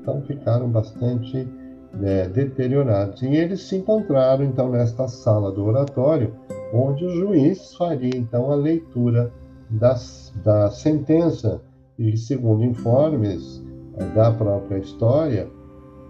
Então 0.00 0.20
ficaram 0.22 0.68
bastante 0.68 1.48
né, 1.94 2.28
deteriorados. 2.28 3.22
E 3.22 3.34
eles 3.34 3.62
se 3.62 3.76
encontraram 3.76 4.44
então 4.44 4.70
nesta 4.70 5.08
sala 5.08 5.50
do 5.50 5.64
oratório, 5.64 6.34
onde 6.72 7.04
o 7.04 7.10
juiz 7.10 7.74
faria 7.74 8.16
então 8.16 8.50
a 8.50 8.54
leitura 8.54 9.32
das, 9.70 10.32
da 10.44 10.70
sentença 10.70 11.60
e, 11.98 12.16
segundo 12.16 12.64
informes 12.64 13.62
eh, 13.96 14.04
da 14.14 14.30
própria 14.32 14.78
história, 14.78 15.48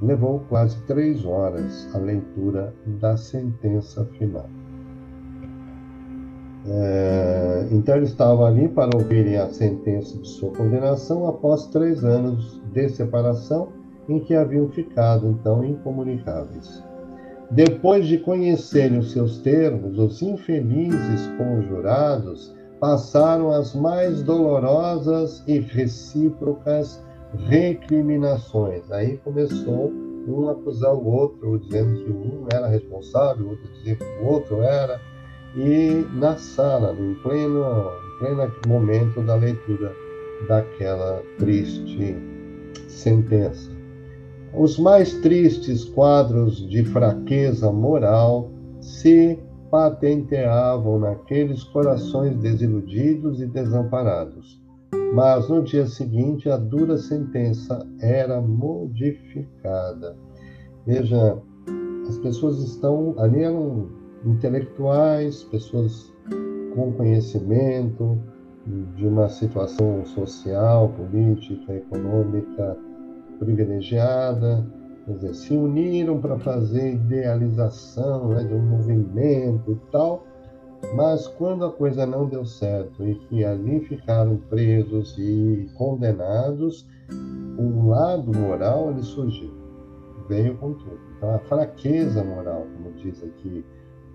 levou 0.02 0.40
quase 0.48 0.80
três 0.86 1.24
horas 1.24 1.88
a 1.94 1.98
leitura 1.98 2.74
da 3.00 3.16
sentença 3.16 4.04
final. 4.18 4.48
É, 6.68 7.68
então 7.70 7.94
ele 7.94 8.06
estava 8.06 8.46
ali 8.46 8.68
para 8.68 8.90
ouvirem 8.96 9.36
a 9.36 9.48
sentença 9.48 10.18
de 10.18 10.28
sua 10.28 10.50
condenação 10.50 11.28
após 11.28 11.68
três 11.68 12.02
anos 12.04 12.60
de 12.72 12.88
separação 12.88 13.68
em 14.08 14.18
que 14.18 14.34
haviam 14.34 14.68
ficado 14.68 15.28
então 15.28 15.64
incomunicáveis. 15.64 16.82
Depois 17.50 18.06
de 18.06 18.18
conhecerem 18.18 18.98
os 18.98 19.12
seus 19.12 19.38
termos, 19.38 19.96
os 19.98 20.20
infelizes 20.20 21.28
conjurados 21.38 22.55
passaram 22.80 23.50
as 23.50 23.74
mais 23.74 24.22
dolorosas 24.22 25.42
e 25.46 25.58
recíprocas 25.58 27.02
recriminações. 27.48 28.90
Aí 28.90 29.18
começou 29.18 29.92
um 30.28 30.48
acusar 30.48 30.92
o 30.92 31.06
outro, 31.06 31.58
dizendo 31.58 32.04
que 32.04 32.10
um 32.10 32.46
era 32.52 32.66
responsável, 32.66 33.46
o 33.46 33.50
outro 33.50 33.68
dizia 33.74 33.96
que 33.96 34.04
o 34.04 34.26
outro 34.26 34.60
era. 34.62 35.00
E 35.54 36.04
na 36.14 36.36
sala, 36.36 36.92
em 36.92 37.14
pleno, 37.22 37.62
em 37.62 38.18
pleno 38.18 38.52
momento 38.66 39.22
da 39.22 39.36
leitura 39.36 39.92
daquela 40.48 41.22
triste 41.38 42.16
sentença, 42.88 43.70
os 44.52 44.78
mais 44.78 45.14
tristes 45.20 45.84
quadros 45.84 46.66
de 46.68 46.84
fraqueza 46.84 47.70
moral 47.70 48.50
se 48.80 49.38
patenteavam 49.76 50.98
naqueles 50.98 51.62
corações 51.64 52.34
desiludidos 52.38 53.42
e 53.42 53.46
desamparados. 53.46 54.58
Mas 55.12 55.50
no 55.50 55.62
dia 55.62 55.84
seguinte 55.84 56.48
a 56.48 56.56
dura 56.56 56.96
sentença 56.96 57.86
era 58.00 58.40
modificada. 58.40 60.16
Veja, 60.86 61.36
as 62.08 62.16
pessoas 62.20 62.58
estão 62.62 63.14
ali 63.18 63.42
eram 63.42 63.90
intelectuais, 64.24 65.44
pessoas 65.44 66.10
com 66.74 66.92
conhecimento 66.92 68.18
de 68.94 69.06
uma 69.06 69.28
situação 69.28 70.06
social, 70.06 70.88
política, 70.88 71.74
econômica 71.74 72.78
privilegiada, 73.38 74.66
dizer, 75.14 75.34
se 75.34 75.54
uniram 75.54 76.20
para 76.20 76.38
fazer 76.38 76.94
idealização 76.94 78.28
né, 78.28 78.44
de 78.44 78.54
um 78.54 78.62
movimento 78.62 79.72
e 79.72 79.90
tal, 79.90 80.24
mas 80.94 81.26
quando 81.26 81.64
a 81.64 81.72
coisa 81.72 82.06
não 82.06 82.26
deu 82.26 82.44
certo 82.44 83.06
e 83.06 83.14
que 83.14 83.44
ali 83.44 83.80
ficaram 83.80 84.36
presos 84.48 85.16
e 85.18 85.68
condenados, 85.74 86.86
o 87.58 87.88
lado 87.88 88.36
moral 88.36 88.90
ele 88.90 89.02
surgiu, 89.02 89.52
veio 90.28 90.56
com 90.56 90.74
tudo. 90.74 90.98
Então 91.16 91.34
a 91.34 91.38
fraqueza 91.40 92.22
moral, 92.22 92.66
como 92.76 92.92
diz 92.96 93.22
aqui 93.22 93.64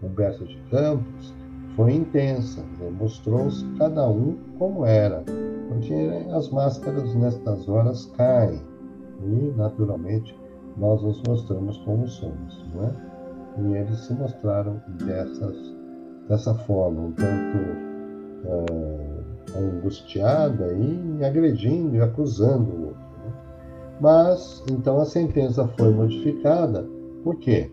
Humberto 0.03 0.45
de 0.45 0.57
Campos, 0.69 1.33
foi 1.75 1.93
intensa, 1.93 2.63
mostrou-se 2.99 3.65
cada 3.77 4.07
um 4.07 4.37
como 4.59 4.85
era, 4.85 5.23
porque 5.69 5.93
as 6.33 6.49
máscaras 6.49 7.15
nestas 7.15 7.67
horas 7.69 8.05
caem 8.17 8.61
e, 9.23 9.53
naturalmente, 9.55 10.35
nós 10.81 11.01
nos 11.03 11.21
mostramos 11.27 11.77
como 11.77 12.07
somos, 12.07 12.65
não 12.73 12.85
é? 12.85 12.91
E 13.59 13.77
eles 13.77 13.99
se 13.99 14.13
mostraram 14.13 14.81
dessas, 15.05 15.55
dessa 16.27 16.55
forma, 16.55 17.01
um 17.01 17.11
tanto 17.11 17.57
é, 18.45 19.59
angustiada 19.59 20.73
e 20.73 21.23
agredindo 21.23 21.95
e 21.95 22.01
acusando 22.01 22.71
o 22.71 22.85
outro. 22.87 22.99
Né? 22.99 23.33
Mas, 24.01 24.63
então, 24.71 24.99
a 24.99 25.05
sentença 25.05 25.67
foi 25.77 25.91
modificada, 25.91 26.87
por 27.23 27.35
quê? 27.35 27.69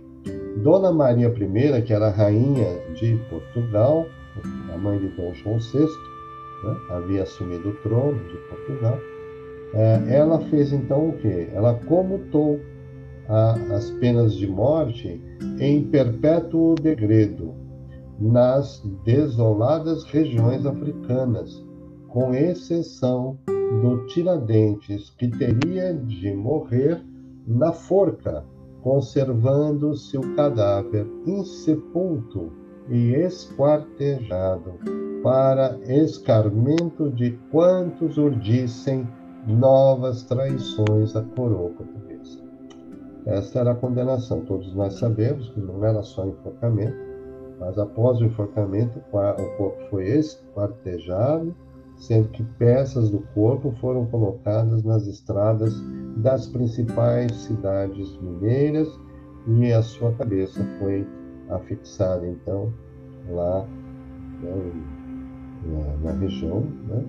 Dona 0.63 0.93
Maria 0.93 1.29
I, 1.29 1.83
que 1.83 1.95
era 1.95 2.11
rainha 2.11 2.79
de 2.95 3.17
Portugal, 3.31 4.05
a 4.75 4.77
mãe 4.77 4.99
de 4.99 5.09
Dom 5.17 5.33
João 5.33 5.59
VI, 5.59 5.79
né, 5.79 6.77
havia 6.91 7.23
assumido 7.23 7.71
o 7.71 7.75
trono 7.77 8.19
de 8.19 8.37
Portugal, 8.49 8.99
é, 9.73 10.17
ela 10.17 10.41
fez 10.51 10.73
então 10.73 11.09
o 11.09 11.13
quê? 11.19 11.49
Ela 11.55 11.75
comutou 11.87 12.61
a, 13.29 13.53
as 13.75 13.91
penas 13.93 14.35
de 14.35 14.47
morte 14.47 15.21
em 15.61 15.85
perpétuo 15.85 16.75
degredo 16.75 17.55
nas 18.19 18.83
desoladas 19.05 20.05
regiões 20.05 20.67
africanas, 20.67 21.65
com 22.09 22.35
exceção 22.35 23.39
do 23.47 24.07
Tiradentes, 24.07 25.11
que 25.11 25.29
teria 25.29 25.95
de 25.95 26.33
morrer 26.33 27.01
na 27.47 27.73
forca 27.73 28.45
conservando 28.83 29.95
seu 29.95 30.23
cadáver 30.35 31.07
insepulto 31.27 32.51
e 32.89 33.15
esquartejado, 33.15 34.75
para 35.23 35.79
escarmento 35.87 37.11
de 37.11 37.33
quantos 37.51 38.17
urdissem 38.17 39.07
novas 39.47 40.23
traições 40.23 41.15
à 41.17 41.23
coroa 41.23 41.71
Essa 43.29 43.61
era 43.61 43.73
a 43.73 43.77
condenação. 43.77 44.45
Todos 44.45 44.75
nós 44.75 44.95
sabemos 44.95 45.49
que 45.51 45.61
não 45.61 45.85
era 45.85 46.03
só 46.03 46.27
enforcamento, 46.27 46.97
mas 47.61 47.79
após 47.79 48.21
o 48.21 48.25
enforcamento, 48.25 48.99
o 48.99 49.57
corpo 49.57 49.81
foi 49.91 50.09
esquartejado 50.09 51.55
sendo 51.99 52.29
que 52.29 52.43
peças 52.59 53.11
do 53.11 53.21
corpo 53.35 53.73
foram 53.81 54.07
colocadas 54.07 54.83
nas 54.85 55.07
estradas 55.07 55.75
das 56.19 56.47
principais 56.47 57.33
cidades 57.35 58.17
mineiras 58.21 58.89
e 59.47 59.73
a 59.73 59.83
sua 59.83 60.13
cabeça 60.13 60.65
foi 60.79 61.07
afixada, 61.51 62.27
então, 62.27 62.73
lá 63.31 63.67
né, 64.43 64.73
na, 65.65 66.13
na, 66.13 66.19
região, 66.19 66.61
né, 66.61 67.05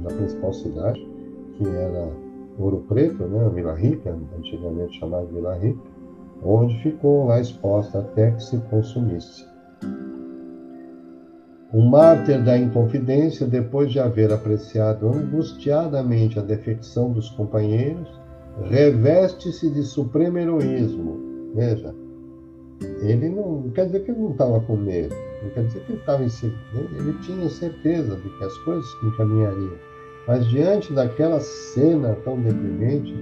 na, 0.00 0.08
principal 0.08 0.52
cidade, 0.54 1.00
que 1.56 1.68
era 1.68 2.08
Ouro 2.58 2.84
Preto, 2.88 3.24
né, 3.24 3.48
Vila 3.54 3.74
Rica, 3.74 4.16
antigamente 4.38 4.98
chamada 4.98 5.26
Vila 5.26 5.54
Rica, 5.54 5.80
onde 6.42 6.74
ficou 6.82 7.26
lá 7.26 7.40
exposta 7.40 8.00
até 8.00 8.30
que 8.32 8.42
se 8.42 8.58
consumisse. 8.70 9.44
O 11.72 11.82
mártir 11.82 12.44
da 12.44 12.58
Inconfidência, 12.58 13.46
depois 13.46 13.92
de 13.92 14.00
haver 14.00 14.32
apreciado 14.32 15.06
angustiadamente 15.06 16.38
a 16.38 16.42
defecção 16.42 17.12
dos 17.12 17.30
companheiros, 17.30 18.08
reveste-se 18.64 19.70
de 19.70 19.84
supremo 19.84 20.38
heroísmo. 20.38 21.52
Veja, 21.54 21.94
ele 23.02 23.28
não, 23.28 23.60
não 23.60 23.70
quer 23.70 23.86
dizer 23.86 24.04
que 24.04 24.10
ele 24.10 24.20
não 24.20 24.32
estava 24.32 24.60
com 24.60 24.76
medo, 24.76 25.14
não 25.42 25.50
quer 25.50 25.64
dizer 25.64 25.80
que 25.80 25.92
ele 25.92 26.00
estava 26.00 26.24
em 26.24 26.28
si, 26.28 26.52
ele, 26.74 27.12
tinha 27.22 27.48
certeza 27.48 28.16
de 28.16 28.28
que 28.28 28.44
as 28.44 28.56
coisas 28.58 28.86
encaminhariam. 29.04 29.89
Mas 30.30 30.46
diante 30.46 30.92
daquela 30.92 31.40
cena 31.40 32.14
tão 32.24 32.40
deprimente, 32.40 33.12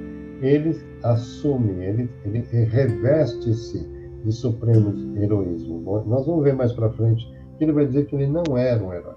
ele 0.43 0.79
assume, 1.03 1.83
ele, 1.83 2.11
ele 2.23 2.41
reveste-se 2.67 3.79
de 4.23 4.31
supremo 4.31 5.17
heroísmo. 5.17 6.05
Nós 6.07 6.27
vamos 6.27 6.45
ver 6.45 6.55
mais 6.55 6.71
para 6.75 6.91
frente 6.91 7.27
ele 7.59 7.73
vai 7.73 7.87
dizer 7.87 8.05
que 8.05 8.15
ele 8.15 8.27
não 8.27 8.59
era 8.59 8.85
um 8.85 8.93
herói, 8.93 9.15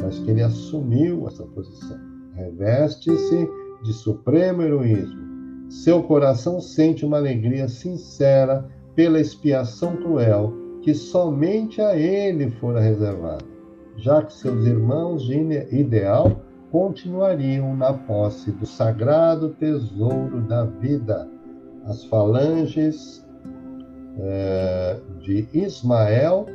mas 0.00 0.18
que 0.18 0.30
ele 0.30 0.42
assumiu 0.42 1.28
essa 1.28 1.44
posição. 1.44 1.98
Reveste-se 2.32 3.46
de 3.82 3.92
supremo 3.92 4.62
heroísmo. 4.62 5.20
Seu 5.68 6.02
coração 6.04 6.58
sente 6.58 7.04
uma 7.04 7.18
alegria 7.18 7.68
sincera 7.68 8.66
pela 8.94 9.20
expiação 9.20 9.94
cruel 9.98 10.54
que 10.80 10.94
somente 10.94 11.82
a 11.82 11.94
ele 11.98 12.50
fora 12.52 12.80
reservada, 12.80 13.44
já 13.98 14.22
que 14.22 14.32
seus 14.32 14.64
irmãos 14.64 15.22
de 15.26 15.36
ideal 15.70 16.45
continuariam 16.70 17.76
na 17.76 17.92
posse 17.92 18.50
do 18.52 18.66
sagrado 18.66 19.50
tesouro 19.54 20.40
da 20.42 20.64
vida. 20.64 21.28
As 21.84 22.04
falanges 22.04 23.24
é, 24.18 24.98
de 25.20 25.48
Ismael 25.52 26.46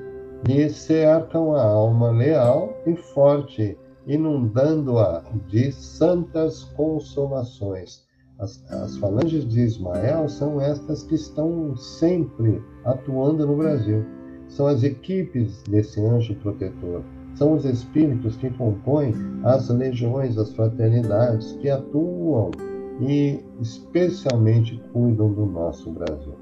lhe 0.47 0.69
cercam 0.69 1.56
a 1.56 1.63
alma 1.63 2.12
leal 2.12 2.76
e 2.86 2.95
forte, 2.95 3.78
inundando-a 4.08 5.24
de 5.47 5.71
santas 5.71 6.63
consolações. 6.76 8.04
As, 8.39 8.63
as 8.71 8.97
falanges 8.97 9.47
de 9.47 9.62
Ismael 9.62 10.28
são 10.28 10.60
estas 10.60 11.04
que 11.04 11.13
estão 11.13 11.76
sempre 11.78 12.62
atuando 12.84 13.45
no 13.45 13.56
Brasil. 13.56 14.04
São 14.47 14.65
as 14.65 14.84
equipes 14.84 15.62
desse 15.63 16.04
anjo 16.04 16.36
protetor. 16.36 17.04
São 17.35 17.53
os 17.53 17.65
espíritos 17.65 18.35
que 18.35 18.49
compõem 18.51 19.13
as 19.43 19.69
legiões, 19.69 20.37
as 20.37 20.53
fraternidades 20.53 21.53
que 21.53 21.69
atuam 21.69 22.51
e 22.99 23.39
especialmente 23.59 24.81
cuidam 24.93 25.31
do 25.33 25.45
nosso 25.45 25.89
Brasil. 25.91 26.35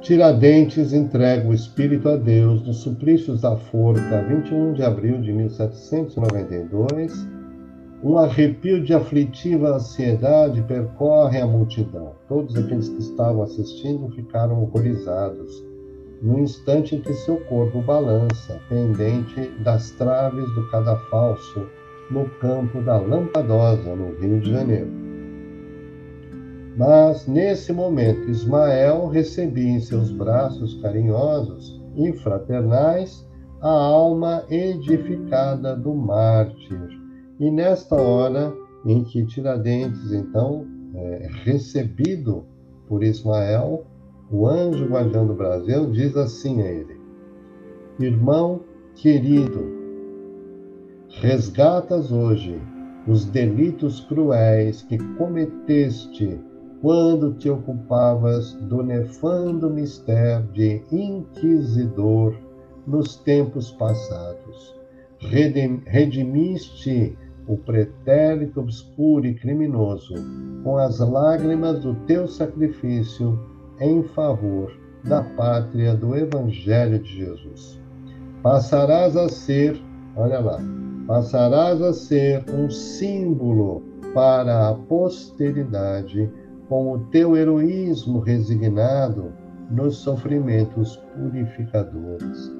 Tiradentes 0.00 0.92
entrega 0.92 1.48
o 1.48 1.54
espírito 1.54 2.08
a 2.08 2.16
Deus 2.16 2.66
nos 2.66 2.78
suplícios 2.78 3.42
da 3.42 3.56
forca, 3.56 4.22
21 4.28 4.72
de 4.72 4.82
abril 4.82 5.20
de 5.20 5.32
1792. 5.32 7.28
Um 8.02 8.18
arrepio 8.18 8.82
de 8.82 8.92
aflitiva 8.92 9.76
ansiedade 9.76 10.60
percorre 10.62 11.40
a 11.40 11.46
multidão. 11.46 12.14
Todos 12.26 12.56
aqueles 12.56 12.88
que 12.88 12.98
estavam 12.98 13.44
assistindo 13.44 14.08
ficaram 14.08 14.60
horrorizados 14.60 15.71
no 16.22 16.38
instante 16.38 16.94
em 16.94 17.00
que 17.00 17.12
seu 17.12 17.36
corpo 17.36 17.82
balança, 17.82 18.60
pendente 18.68 19.50
das 19.64 19.90
traves 19.90 20.48
do 20.54 20.70
cadafalso, 20.70 21.66
no 22.10 22.28
campo 22.40 22.80
da 22.80 22.96
Lampadosa, 22.96 23.96
no 23.96 24.14
Rio 24.20 24.40
de 24.40 24.52
Janeiro. 24.52 24.90
Mas 26.76 27.26
nesse 27.26 27.72
momento, 27.72 28.30
Ismael 28.30 29.08
recebia 29.08 29.70
em 29.70 29.80
seus 29.80 30.10
braços 30.12 30.80
carinhosos 30.80 31.82
e 31.96 32.12
fraternais 32.12 33.28
a 33.60 33.70
alma 33.70 34.44
edificada 34.48 35.74
do 35.76 35.92
mártir. 35.94 36.88
E 37.40 37.50
nesta 37.50 37.96
hora 37.96 38.54
em 38.86 39.04
que 39.04 39.24
Tiradentes, 39.26 40.12
então, 40.12 40.66
é 40.94 41.28
recebido 41.44 42.44
por 42.88 43.02
Ismael, 43.02 43.84
o 44.32 44.48
anjo 44.48 44.86
guardião 44.86 45.26
do 45.26 45.34
Brasil, 45.34 45.90
diz 45.90 46.16
assim 46.16 46.62
a 46.62 46.66
ele: 46.66 46.98
Irmão 48.00 48.62
querido, 48.94 49.60
resgatas 51.20 52.10
hoje 52.10 52.58
os 53.06 53.26
delitos 53.26 54.00
cruéis 54.00 54.82
que 54.82 54.96
cometeste 55.16 56.40
quando 56.80 57.34
te 57.34 57.50
ocupavas 57.50 58.54
do 58.54 58.82
nefando 58.82 59.68
mistério 59.68 60.46
de 60.52 60.82
inquisidor 60.90 62.34
nos 62.86 63.16
tempos 63.16 63.70
passados. 63.72 64.74
Redimiste 65.86 67.16
o 67.46 67.56
pretérito 67.56 68.60
obscuro 68.60 69.26
e 69.26 69.34
criminoso 69.34 70.14
com 70.64 70.76
as 70.76 70.98
lágrimas 70.98 71.80
do 71.80 71.94
teu 72.06 72.26
sacrifício 72.26 73.38
em 73.80 74.02
favor 74.02 74.72
da 75.04 75.22
pátria 75.22 75.94
do 75.94 76.16
Evangelho 76.16 76.98
de 76.98 77.16
Jesus. 77.16 77.80
Passarás 78.42 79.16
a 79.16 79.28
ser, 79.28 79.80
olha 80.16 80.40
lá, 80.40 80.58
passarás 81.06 81.82
a 81.82 81.92
ser 81.92 82.44
um 82.50 82.70
símbolo 82.70 83.82
para 84.14 84.68
a 84.68 84.74
posteridade 84.74 86.30
com 86.68 86.92
o 86.92 86.98
teu 87.06 87.36
heroísmo 87.36 88.20
resignado 88.20 89.32
nos 89.70 89.96
sofrimentos 89.96 90.96
purificadores. 91.14 92.52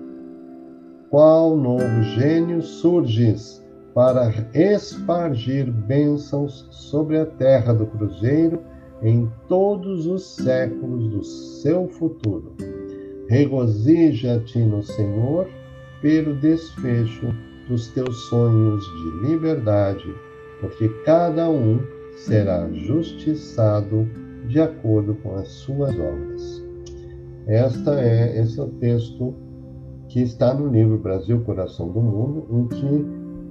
Qual 1.11 1.57
novo 1.57 2.03
gênio 2.15 2.63
surges 2.63 3.63
para 3.95 4.31
espargir 4.55 5.71
bênçãos 5.71 6.67
sobre 6.71 7.19
a 7.19 7.27
terra 7.27 7.75
do 7.75 7.87
Cruzeiro 7.87 8.63
em 9.03 9.29
todos 9.49 10.07
os 10.07 10.37
séculos 10.37 11.09
do 11.09 11.25
seu 11.25 11.89
futuro. 11.89 12.55
Regozija-te 13.29 14.59
no 14.61 14.83
Senhor 14.83 15.49
pelo 16.01 16.35
desfecho 16.37 17.35
dos 17.69 17.89
teus 17.89 18.17
sonhos 18.29 18.85
de 18.85 19.29
liberdade, 19.29 20.15
porque 20.61 20.89
cada 21.05 21.49
um 21.49 21.81
será 22.17 22.69
justiçado 22.73 24.09
de 24.49 24.61
acordo 24.61 25.15
com 25.17 25.35
as 25.37 25.49
suas 25.49 25.99
obras. 25.99 26.63
Esta 27.47 28.01
é, 28.01 28.41
esse 28.41 28.59
é 28.59 28.63
o 28.63 28.69
texto 28.69 29.35
que 30.09 30.21
está 30.21 30.55
no 30.55 30.69
livro 30.69 30.99
Brasil, 30.99 31.41
Coração 31.41 31.91
do 31.91 32.01
Mundo, 32.01 32.47
em 32.51 32.67
que 32.69 33.07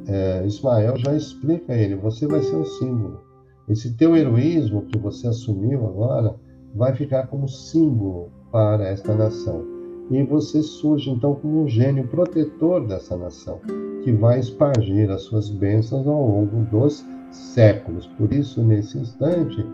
é, 0.08 0.46
Ismael 0.46 0.98
já 0.98 1.16
explica 1.16 1.74
ele: 1.74 1.96
você 1.96 2.28
vai 2.28 2.42
ser 2.42 2.56
um 2.56 2.66
símbolo. 2.66 3.31
Esse 3.70 3.94
teu 3.94 4.16
heroísmo 4.16 4.84
que 4.84 4.98
você 4.98 5.28
assumiu 5.28 5.86
agora 5.86 6.36
vai 6.76 6.94
ficar 6.94 7.28
como 7.28 7.48
símbolo 7.48 8.30
para 8.52 8.88
esta 8.88 9.16
nação. 9.16 9.66
E 10.10 10.24
você 10.24 10.62
surge 10.62 11.10
então 11.10 11.36
como 11.36 11.64
um 11.64 11.68
gênio 11.68 12.08
protetor 12.08 12.86
dessa 12.86 13.16
nação, 13.16 13.60
que 14.04 14.12
vai 14.12 14.40
espargir 14.40 15.10
as 15.10 15.22
suas 15.22 15.50
bênçãos 15.50 16.06
ao 16.06 16.28
longo 16.28 16.66
dos 16.66 17.06
séculos. 17.32 18.08
Por 18.18 18.34
isso, 18.34 18.62
nesse 18.62 18.98
instante, 18.98 19.66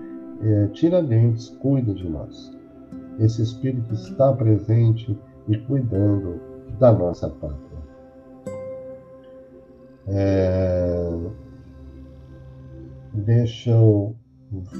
é, 0.43 0.67
Tiradentes 0.67 1.49
cuida 1.61 1.93
de 1.93 2.07
nós. 2.07 2.55
Esse 3.19 3.41
Espírito 3.41 3.93
está 3.93 4.31
presente 4.33 5.17
e 5.47 5.57
cuidando 5.57 6.39
da 6.79 6.91
nossa 6.91 7.29
pátria. 7.29 7.77
É... 10.07 11.11
Deixa 13.25 13.71
eu 13.71 14.15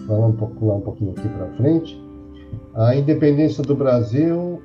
falar 0.05 0.27
um 0.27 0.33
pouco 0.33 0.71
um 0.71 0.81
pouquinho 0.81 1.11
aqui 1.11 1.27
para 1.27 1.47
frente. 1.53 1.99
A 2.75 2.95
independência 2.95 3.63
do 3.63 3.75
Brasil, 3.75 4.61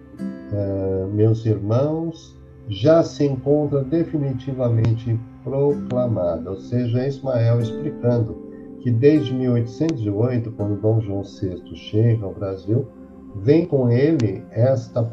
é, 0.53 1.07
meus 1.07 1.47
irmãos, 1.47 2.39
já 2.69 3.03
se 3.03 3.25
encontra 3.25 3.83
definitivamente 3.83 5.19
proclamada, 5.43 6.51
ou 6.51 6.57
seja, 6.57 7.07
Ismael 7.07 7.61
explicando 7.61 8.37
que 8.81 8.91
desde 8.91 9.35
1808, 9.35 10.53
quando 10.53 10.81
Dom 10.81 11.01
João 11.01 11.23
VI 11.23 11.75
chega 11.75 12.27
ao 12.27 12.35
Brasil, 12.35 12.87
vem 13.37 13.65
com 13.65 13.91
ele 13.91 14.45
esta, 14.51 15.11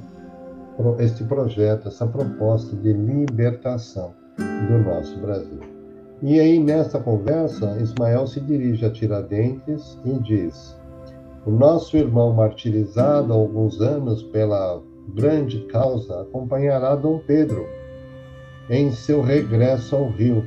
este 1.00 1.24
projeto, 1.24 1.88
essa 1.88 2.06
proposta 2.06 2.76
de 2.76 2.92
libertação 2.92 4.14
do 4.38 4.78
nosso 4.80 5.18
Brasil. 5.20 5.79
E 6.22 6.40
aí, 6.40 6.60
nessa 6.60 7.00
conversa, 7.00 7.78
Ismael 7.80 8.28
se 8.28 8.42
dirige 8.42 8.86
a 8.86 8.92
Tiradentes 8.92 9.98
e 10.04 10.20
diz: 10.20 10.76
O 11.46 11.52
nosso 11.52 11.96
irmão 11.96 12.34
martirizado 12.34 13.32
há 13.32 13.36
alguns 13.36 13.80
anos 13.80 14.24
pela 14.24 14.82
grande 15.16 15.60
causa 15.68 16.22
acompanhará 16.22 16.96
Dom 16.96 17.20
Pedro 17.20 17.66
em 18.70 18.92
seu 18.92 19.22
regresso 19.22 19.96
ao 19.96 20.10
Rio, 20.10 20.46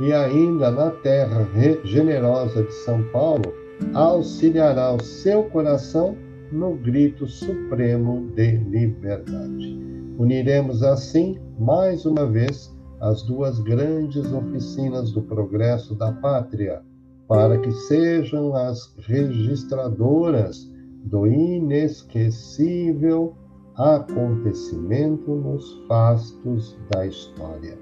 e 0.00 0.12
ainda 0.12 0.70
na 0.70 0.90
terra 0.90 1.46
generosa 1.84 2.62
de 2.62 2.72
São 2.72 3.02
Paulo, 3.12 3.54
auxiliará 3.94 4.92
o 4.94 5.02
seu 5.02 5.44
coração 5.44 6.16
no 6.50 6.74
grito 6.74 7.26
supremo 7.26 8.30
de 8.34 8.56
liberdade. 8.56 9.78
Uniremos 10.18 10.82
assim, 10.82 11.38
mais 11.58 12.04
uma 12.04 12.26
vez, 12.26 12.71
as 13.02 13.22
duas 13.22 13.58
grandes 13.58 14.32
oficinas 14.32 15.10
do 15.10 15.22
progresso 15.22 15.96
da 15.96 16.12
pátria, 16.12 16.80
para 17.26 17.58
que 17.58 17.72
sejam 17.72 18.54
as 18.54 18.94
registradoras 18.98 20.70
do 21.04 21.26
inesquecível 21.26 23.34
acontecimento 23.74 25.34
nos 25.34 25.84
fastos 25.88 26.78
da 26.90 27.04
história. 27.04 27.76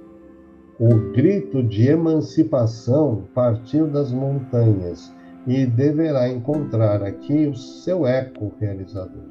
O 0.79 1.13
grito 1.13 1.63
de 1.63 1.89
emancipação 1.89 3.25
partiu 3.35 3.89
das 3.89 4.11
montanhas 4.11 5.15
e 5.47 5.67
deverá 5.67 6.31
encontrar 6.31 7.03
aqui 7.03 7.47
o 7.47 7.55
seu 7.55 8.07
eco 8.07 8.55
realizador. 8.59 9.29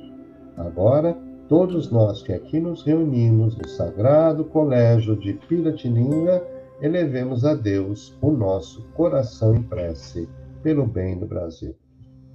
Agora, 0.56 1.18
todos 1.50 1.92
nós 1.92 2.22
que 2.22 2.32
aqui 2.32 2.60
nos 2.60 2.84
reunimos 2.84 3.58
no 3.58 3.68
Sagrado 3.68 4.46
Colégio 4.46 5.18
de 5.18 5.34
Piratininga, 5.34 6.46
elevemos 6.80 7.44
a 7.44 7.56
Deus 7.56 8.16
o 8.22 8.30
nosso 8.32 8.84
coração 8.94 9.56
em 9.56 9.64
prece 9.64 10.30
pelo 10.62 10.86
bem 10.86 11.18
do 11.18 11.26
Brasil. 11.26 11.76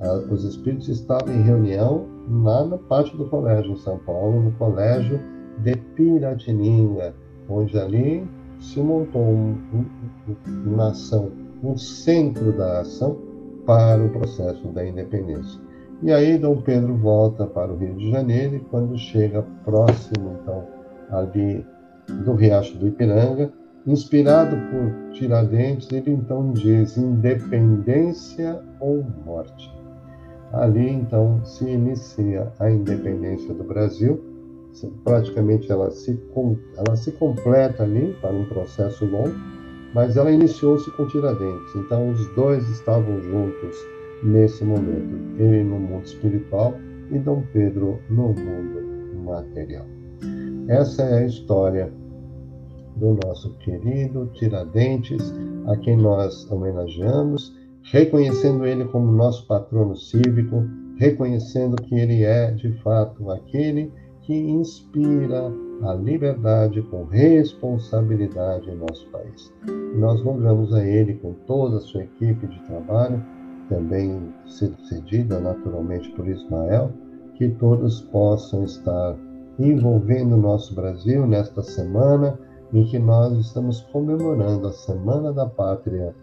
Ah, 0.00 0.20
os 0.28 0.42
espíritos 0.42 0.88
estavam 0.88 1.32
em 1.32 1.42
reunião 1.42 2.06
lá 2.28 2.64
no 2.64 2.76
pátio 2.76 3.16
do 3.16 3.28
colégio 3.28 3.72
em 3.72 3.76
São 3.76 3.98
Paulo, 3.98 4.42
no 4.42 4.52
colégio 4.52 5.20
de 5.62 5.76
Piratininga, 5.94 7.14
onde 7.48 7.78
ali 7.78 8.28
se 8.58 8.80
montou 8.80 9.22
um, 9.22 9.56
um, 9.72 9.86
uma 10.66 10.88
ação, 10.88 11.30
um 11.62 11.76
centro 11.76 12.50
da 12.58 12.80
ação 12.80 13.16
para 13.64 14.02
o 14.02 14.08
processo 14.08 14.66
da 14.68 14.84
independência. 14.84 15.60
E 16.04 16.12
aí 16.12 16.36
Dom 16.36 16.60
Pedro 16.60 16.94
volta 16.98 17.46
para 17.46 17.72
o 17.72 17.78
Rio 17.78 17.94
de 17.94 18.10
Janeiro 18.10 18.56
e 18.56 18.60
quando 18.60 18.94
chega 18.98 19.42
próximo, 19.64 20.38
então, 20.42 20.62
ali 21.10 21.64
do 22.26 22.34
Riacho 22.34 22.76
do 22.76 22.88
Ipiranga, 22.88 23.50
inspirado 23.86 24.54
por 24.70 25.12
Tiradentes, 25.14 25.90
ele 25.90 26.10
então 26.10 26.52
diz 26.52 26.98
independência 26.98 28.60
ou 28.80 29.02
morte. 29.24 29.72
Ali, 30.52 30.90
então, 30.90 31.42
se 31.42 31.64
inicia 31.64 32.52
a 32.60 32.70
independência 32.70 33.54
do 33.54 33.64
Brasil. 33.64 34.22
Praticamente 35.04 35.72
ela 35.72 35.90
se, 35.90 36.22
ela 36.76 36.96
se 36.96 37.12
completa 37.12 37.82
ali, 37.82 38.14
para 38.20 38.30
um 38.30 38.44
processo 38.44 39.06
longo, 39.06 39.34
mas 39.94 40.18
ela 40.18 40.30
iniciou-se 40.30 40.90
com 40.90 41.06
Tiradentes. 41.06 41.74
Então, 41.74 42.10
os 42.10 42.26
dois 42.34 42.68
estavam 42.68 43.22
juntos 43.22 43.93
nesse 44.24 44.64
momento, 44.64 45.38
ele 45.38 45.62
no 45.62 45.78
mundo 45.78 46.04
espiritual 46.04 46.74
e 47.10 47.18
Dom 47.18 47.42
Pedro 47.52 47.98
no 48.08 48.28
mundo 48.28 49.24
material. 49.24 49.86
Essa 50.68 51.02
é 51.02 51.18
a 51.18 51.26
história 51.26 51.92
do 52.96 53.18
nosso 53.24 53.50
querido 53.58 54.30
Tiradentes, 54.34 55.34
a 55.66 55.76
quem 55.76 55.96
nós 55.96 56.50
homenageamos 56.50 57.54
reconhecendo 57.84 58.66
ele 58.66 58.84
como 58.86 59.12
nosso 59.12 59.46
patrono 59.46 59.96
cívico, 59.96 60.64
reconhecendo 60.96 61.76
que 61.76 61.94
ele 61.94 62.22
é, 62.22 62.50
de 62.50 62.72
fato, 62.82 63.30
aquele 63.30 63.92
que 64.22 64.34
inspira 64.34 65.52
a 65.82 65.94
liberdade 65.94 66.80
com 66.82 67.04
responsabilidade 67.04 68.70
em 68.70 68.76
nosso 68.76 69.06
país. 69.08 69.52
Nós 69.96 70.20
rogamos 70.22 70.72
a 70.72 70.84
ele, 70.84 71.14
com 71.14 71.34
toda 71.46 71.76
a 71.76 71.80
sua 71.80 72.04
equipe 72.04 72.46
de 72.46 72.58
trabalho, 72.62 73.22
também 73.68 74.32
cedida 74.46 75.40
naturalmente 75.40 76.10
por 76.12 76.28
Ismael, 76.28 76.92
que 77.34 77.48
todos 77.48 78.00
possam 78.00 78.64
estar 78.64 79.16
envolvendo 79.58 80.34
o 80.34 80.40
nosso 80.40 80.74
Brasil 80.74 81.26
nesta 81.26 81.62
semana 81.62 82.38
em 82.72 82.84
que 82.84 82.98
nós 82.98 83.32
estamos 83.38 83.80
comemorando 83.92 84.66
a 84.66 84.72
Semana 84.72 85.32
da 85.32 85.46
Pátria 85.46 86.14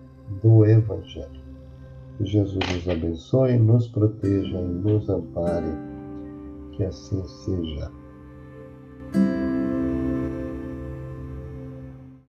do 0.42 0.66
Evangelho. 0.66 1.42
Que 2.18 2.26
Jesus 2.26 2.60
nos 2.74 2.90
abençoe, 2.90 3.58
nos 3.58 3.88
proteja 3.88 4.60
e 4.60 4.68
nos 4.68 5.10
ampare. 5.10 5.72
Que 6.74 6.84
assim 6.84 7.24
seja. 7.26 8.01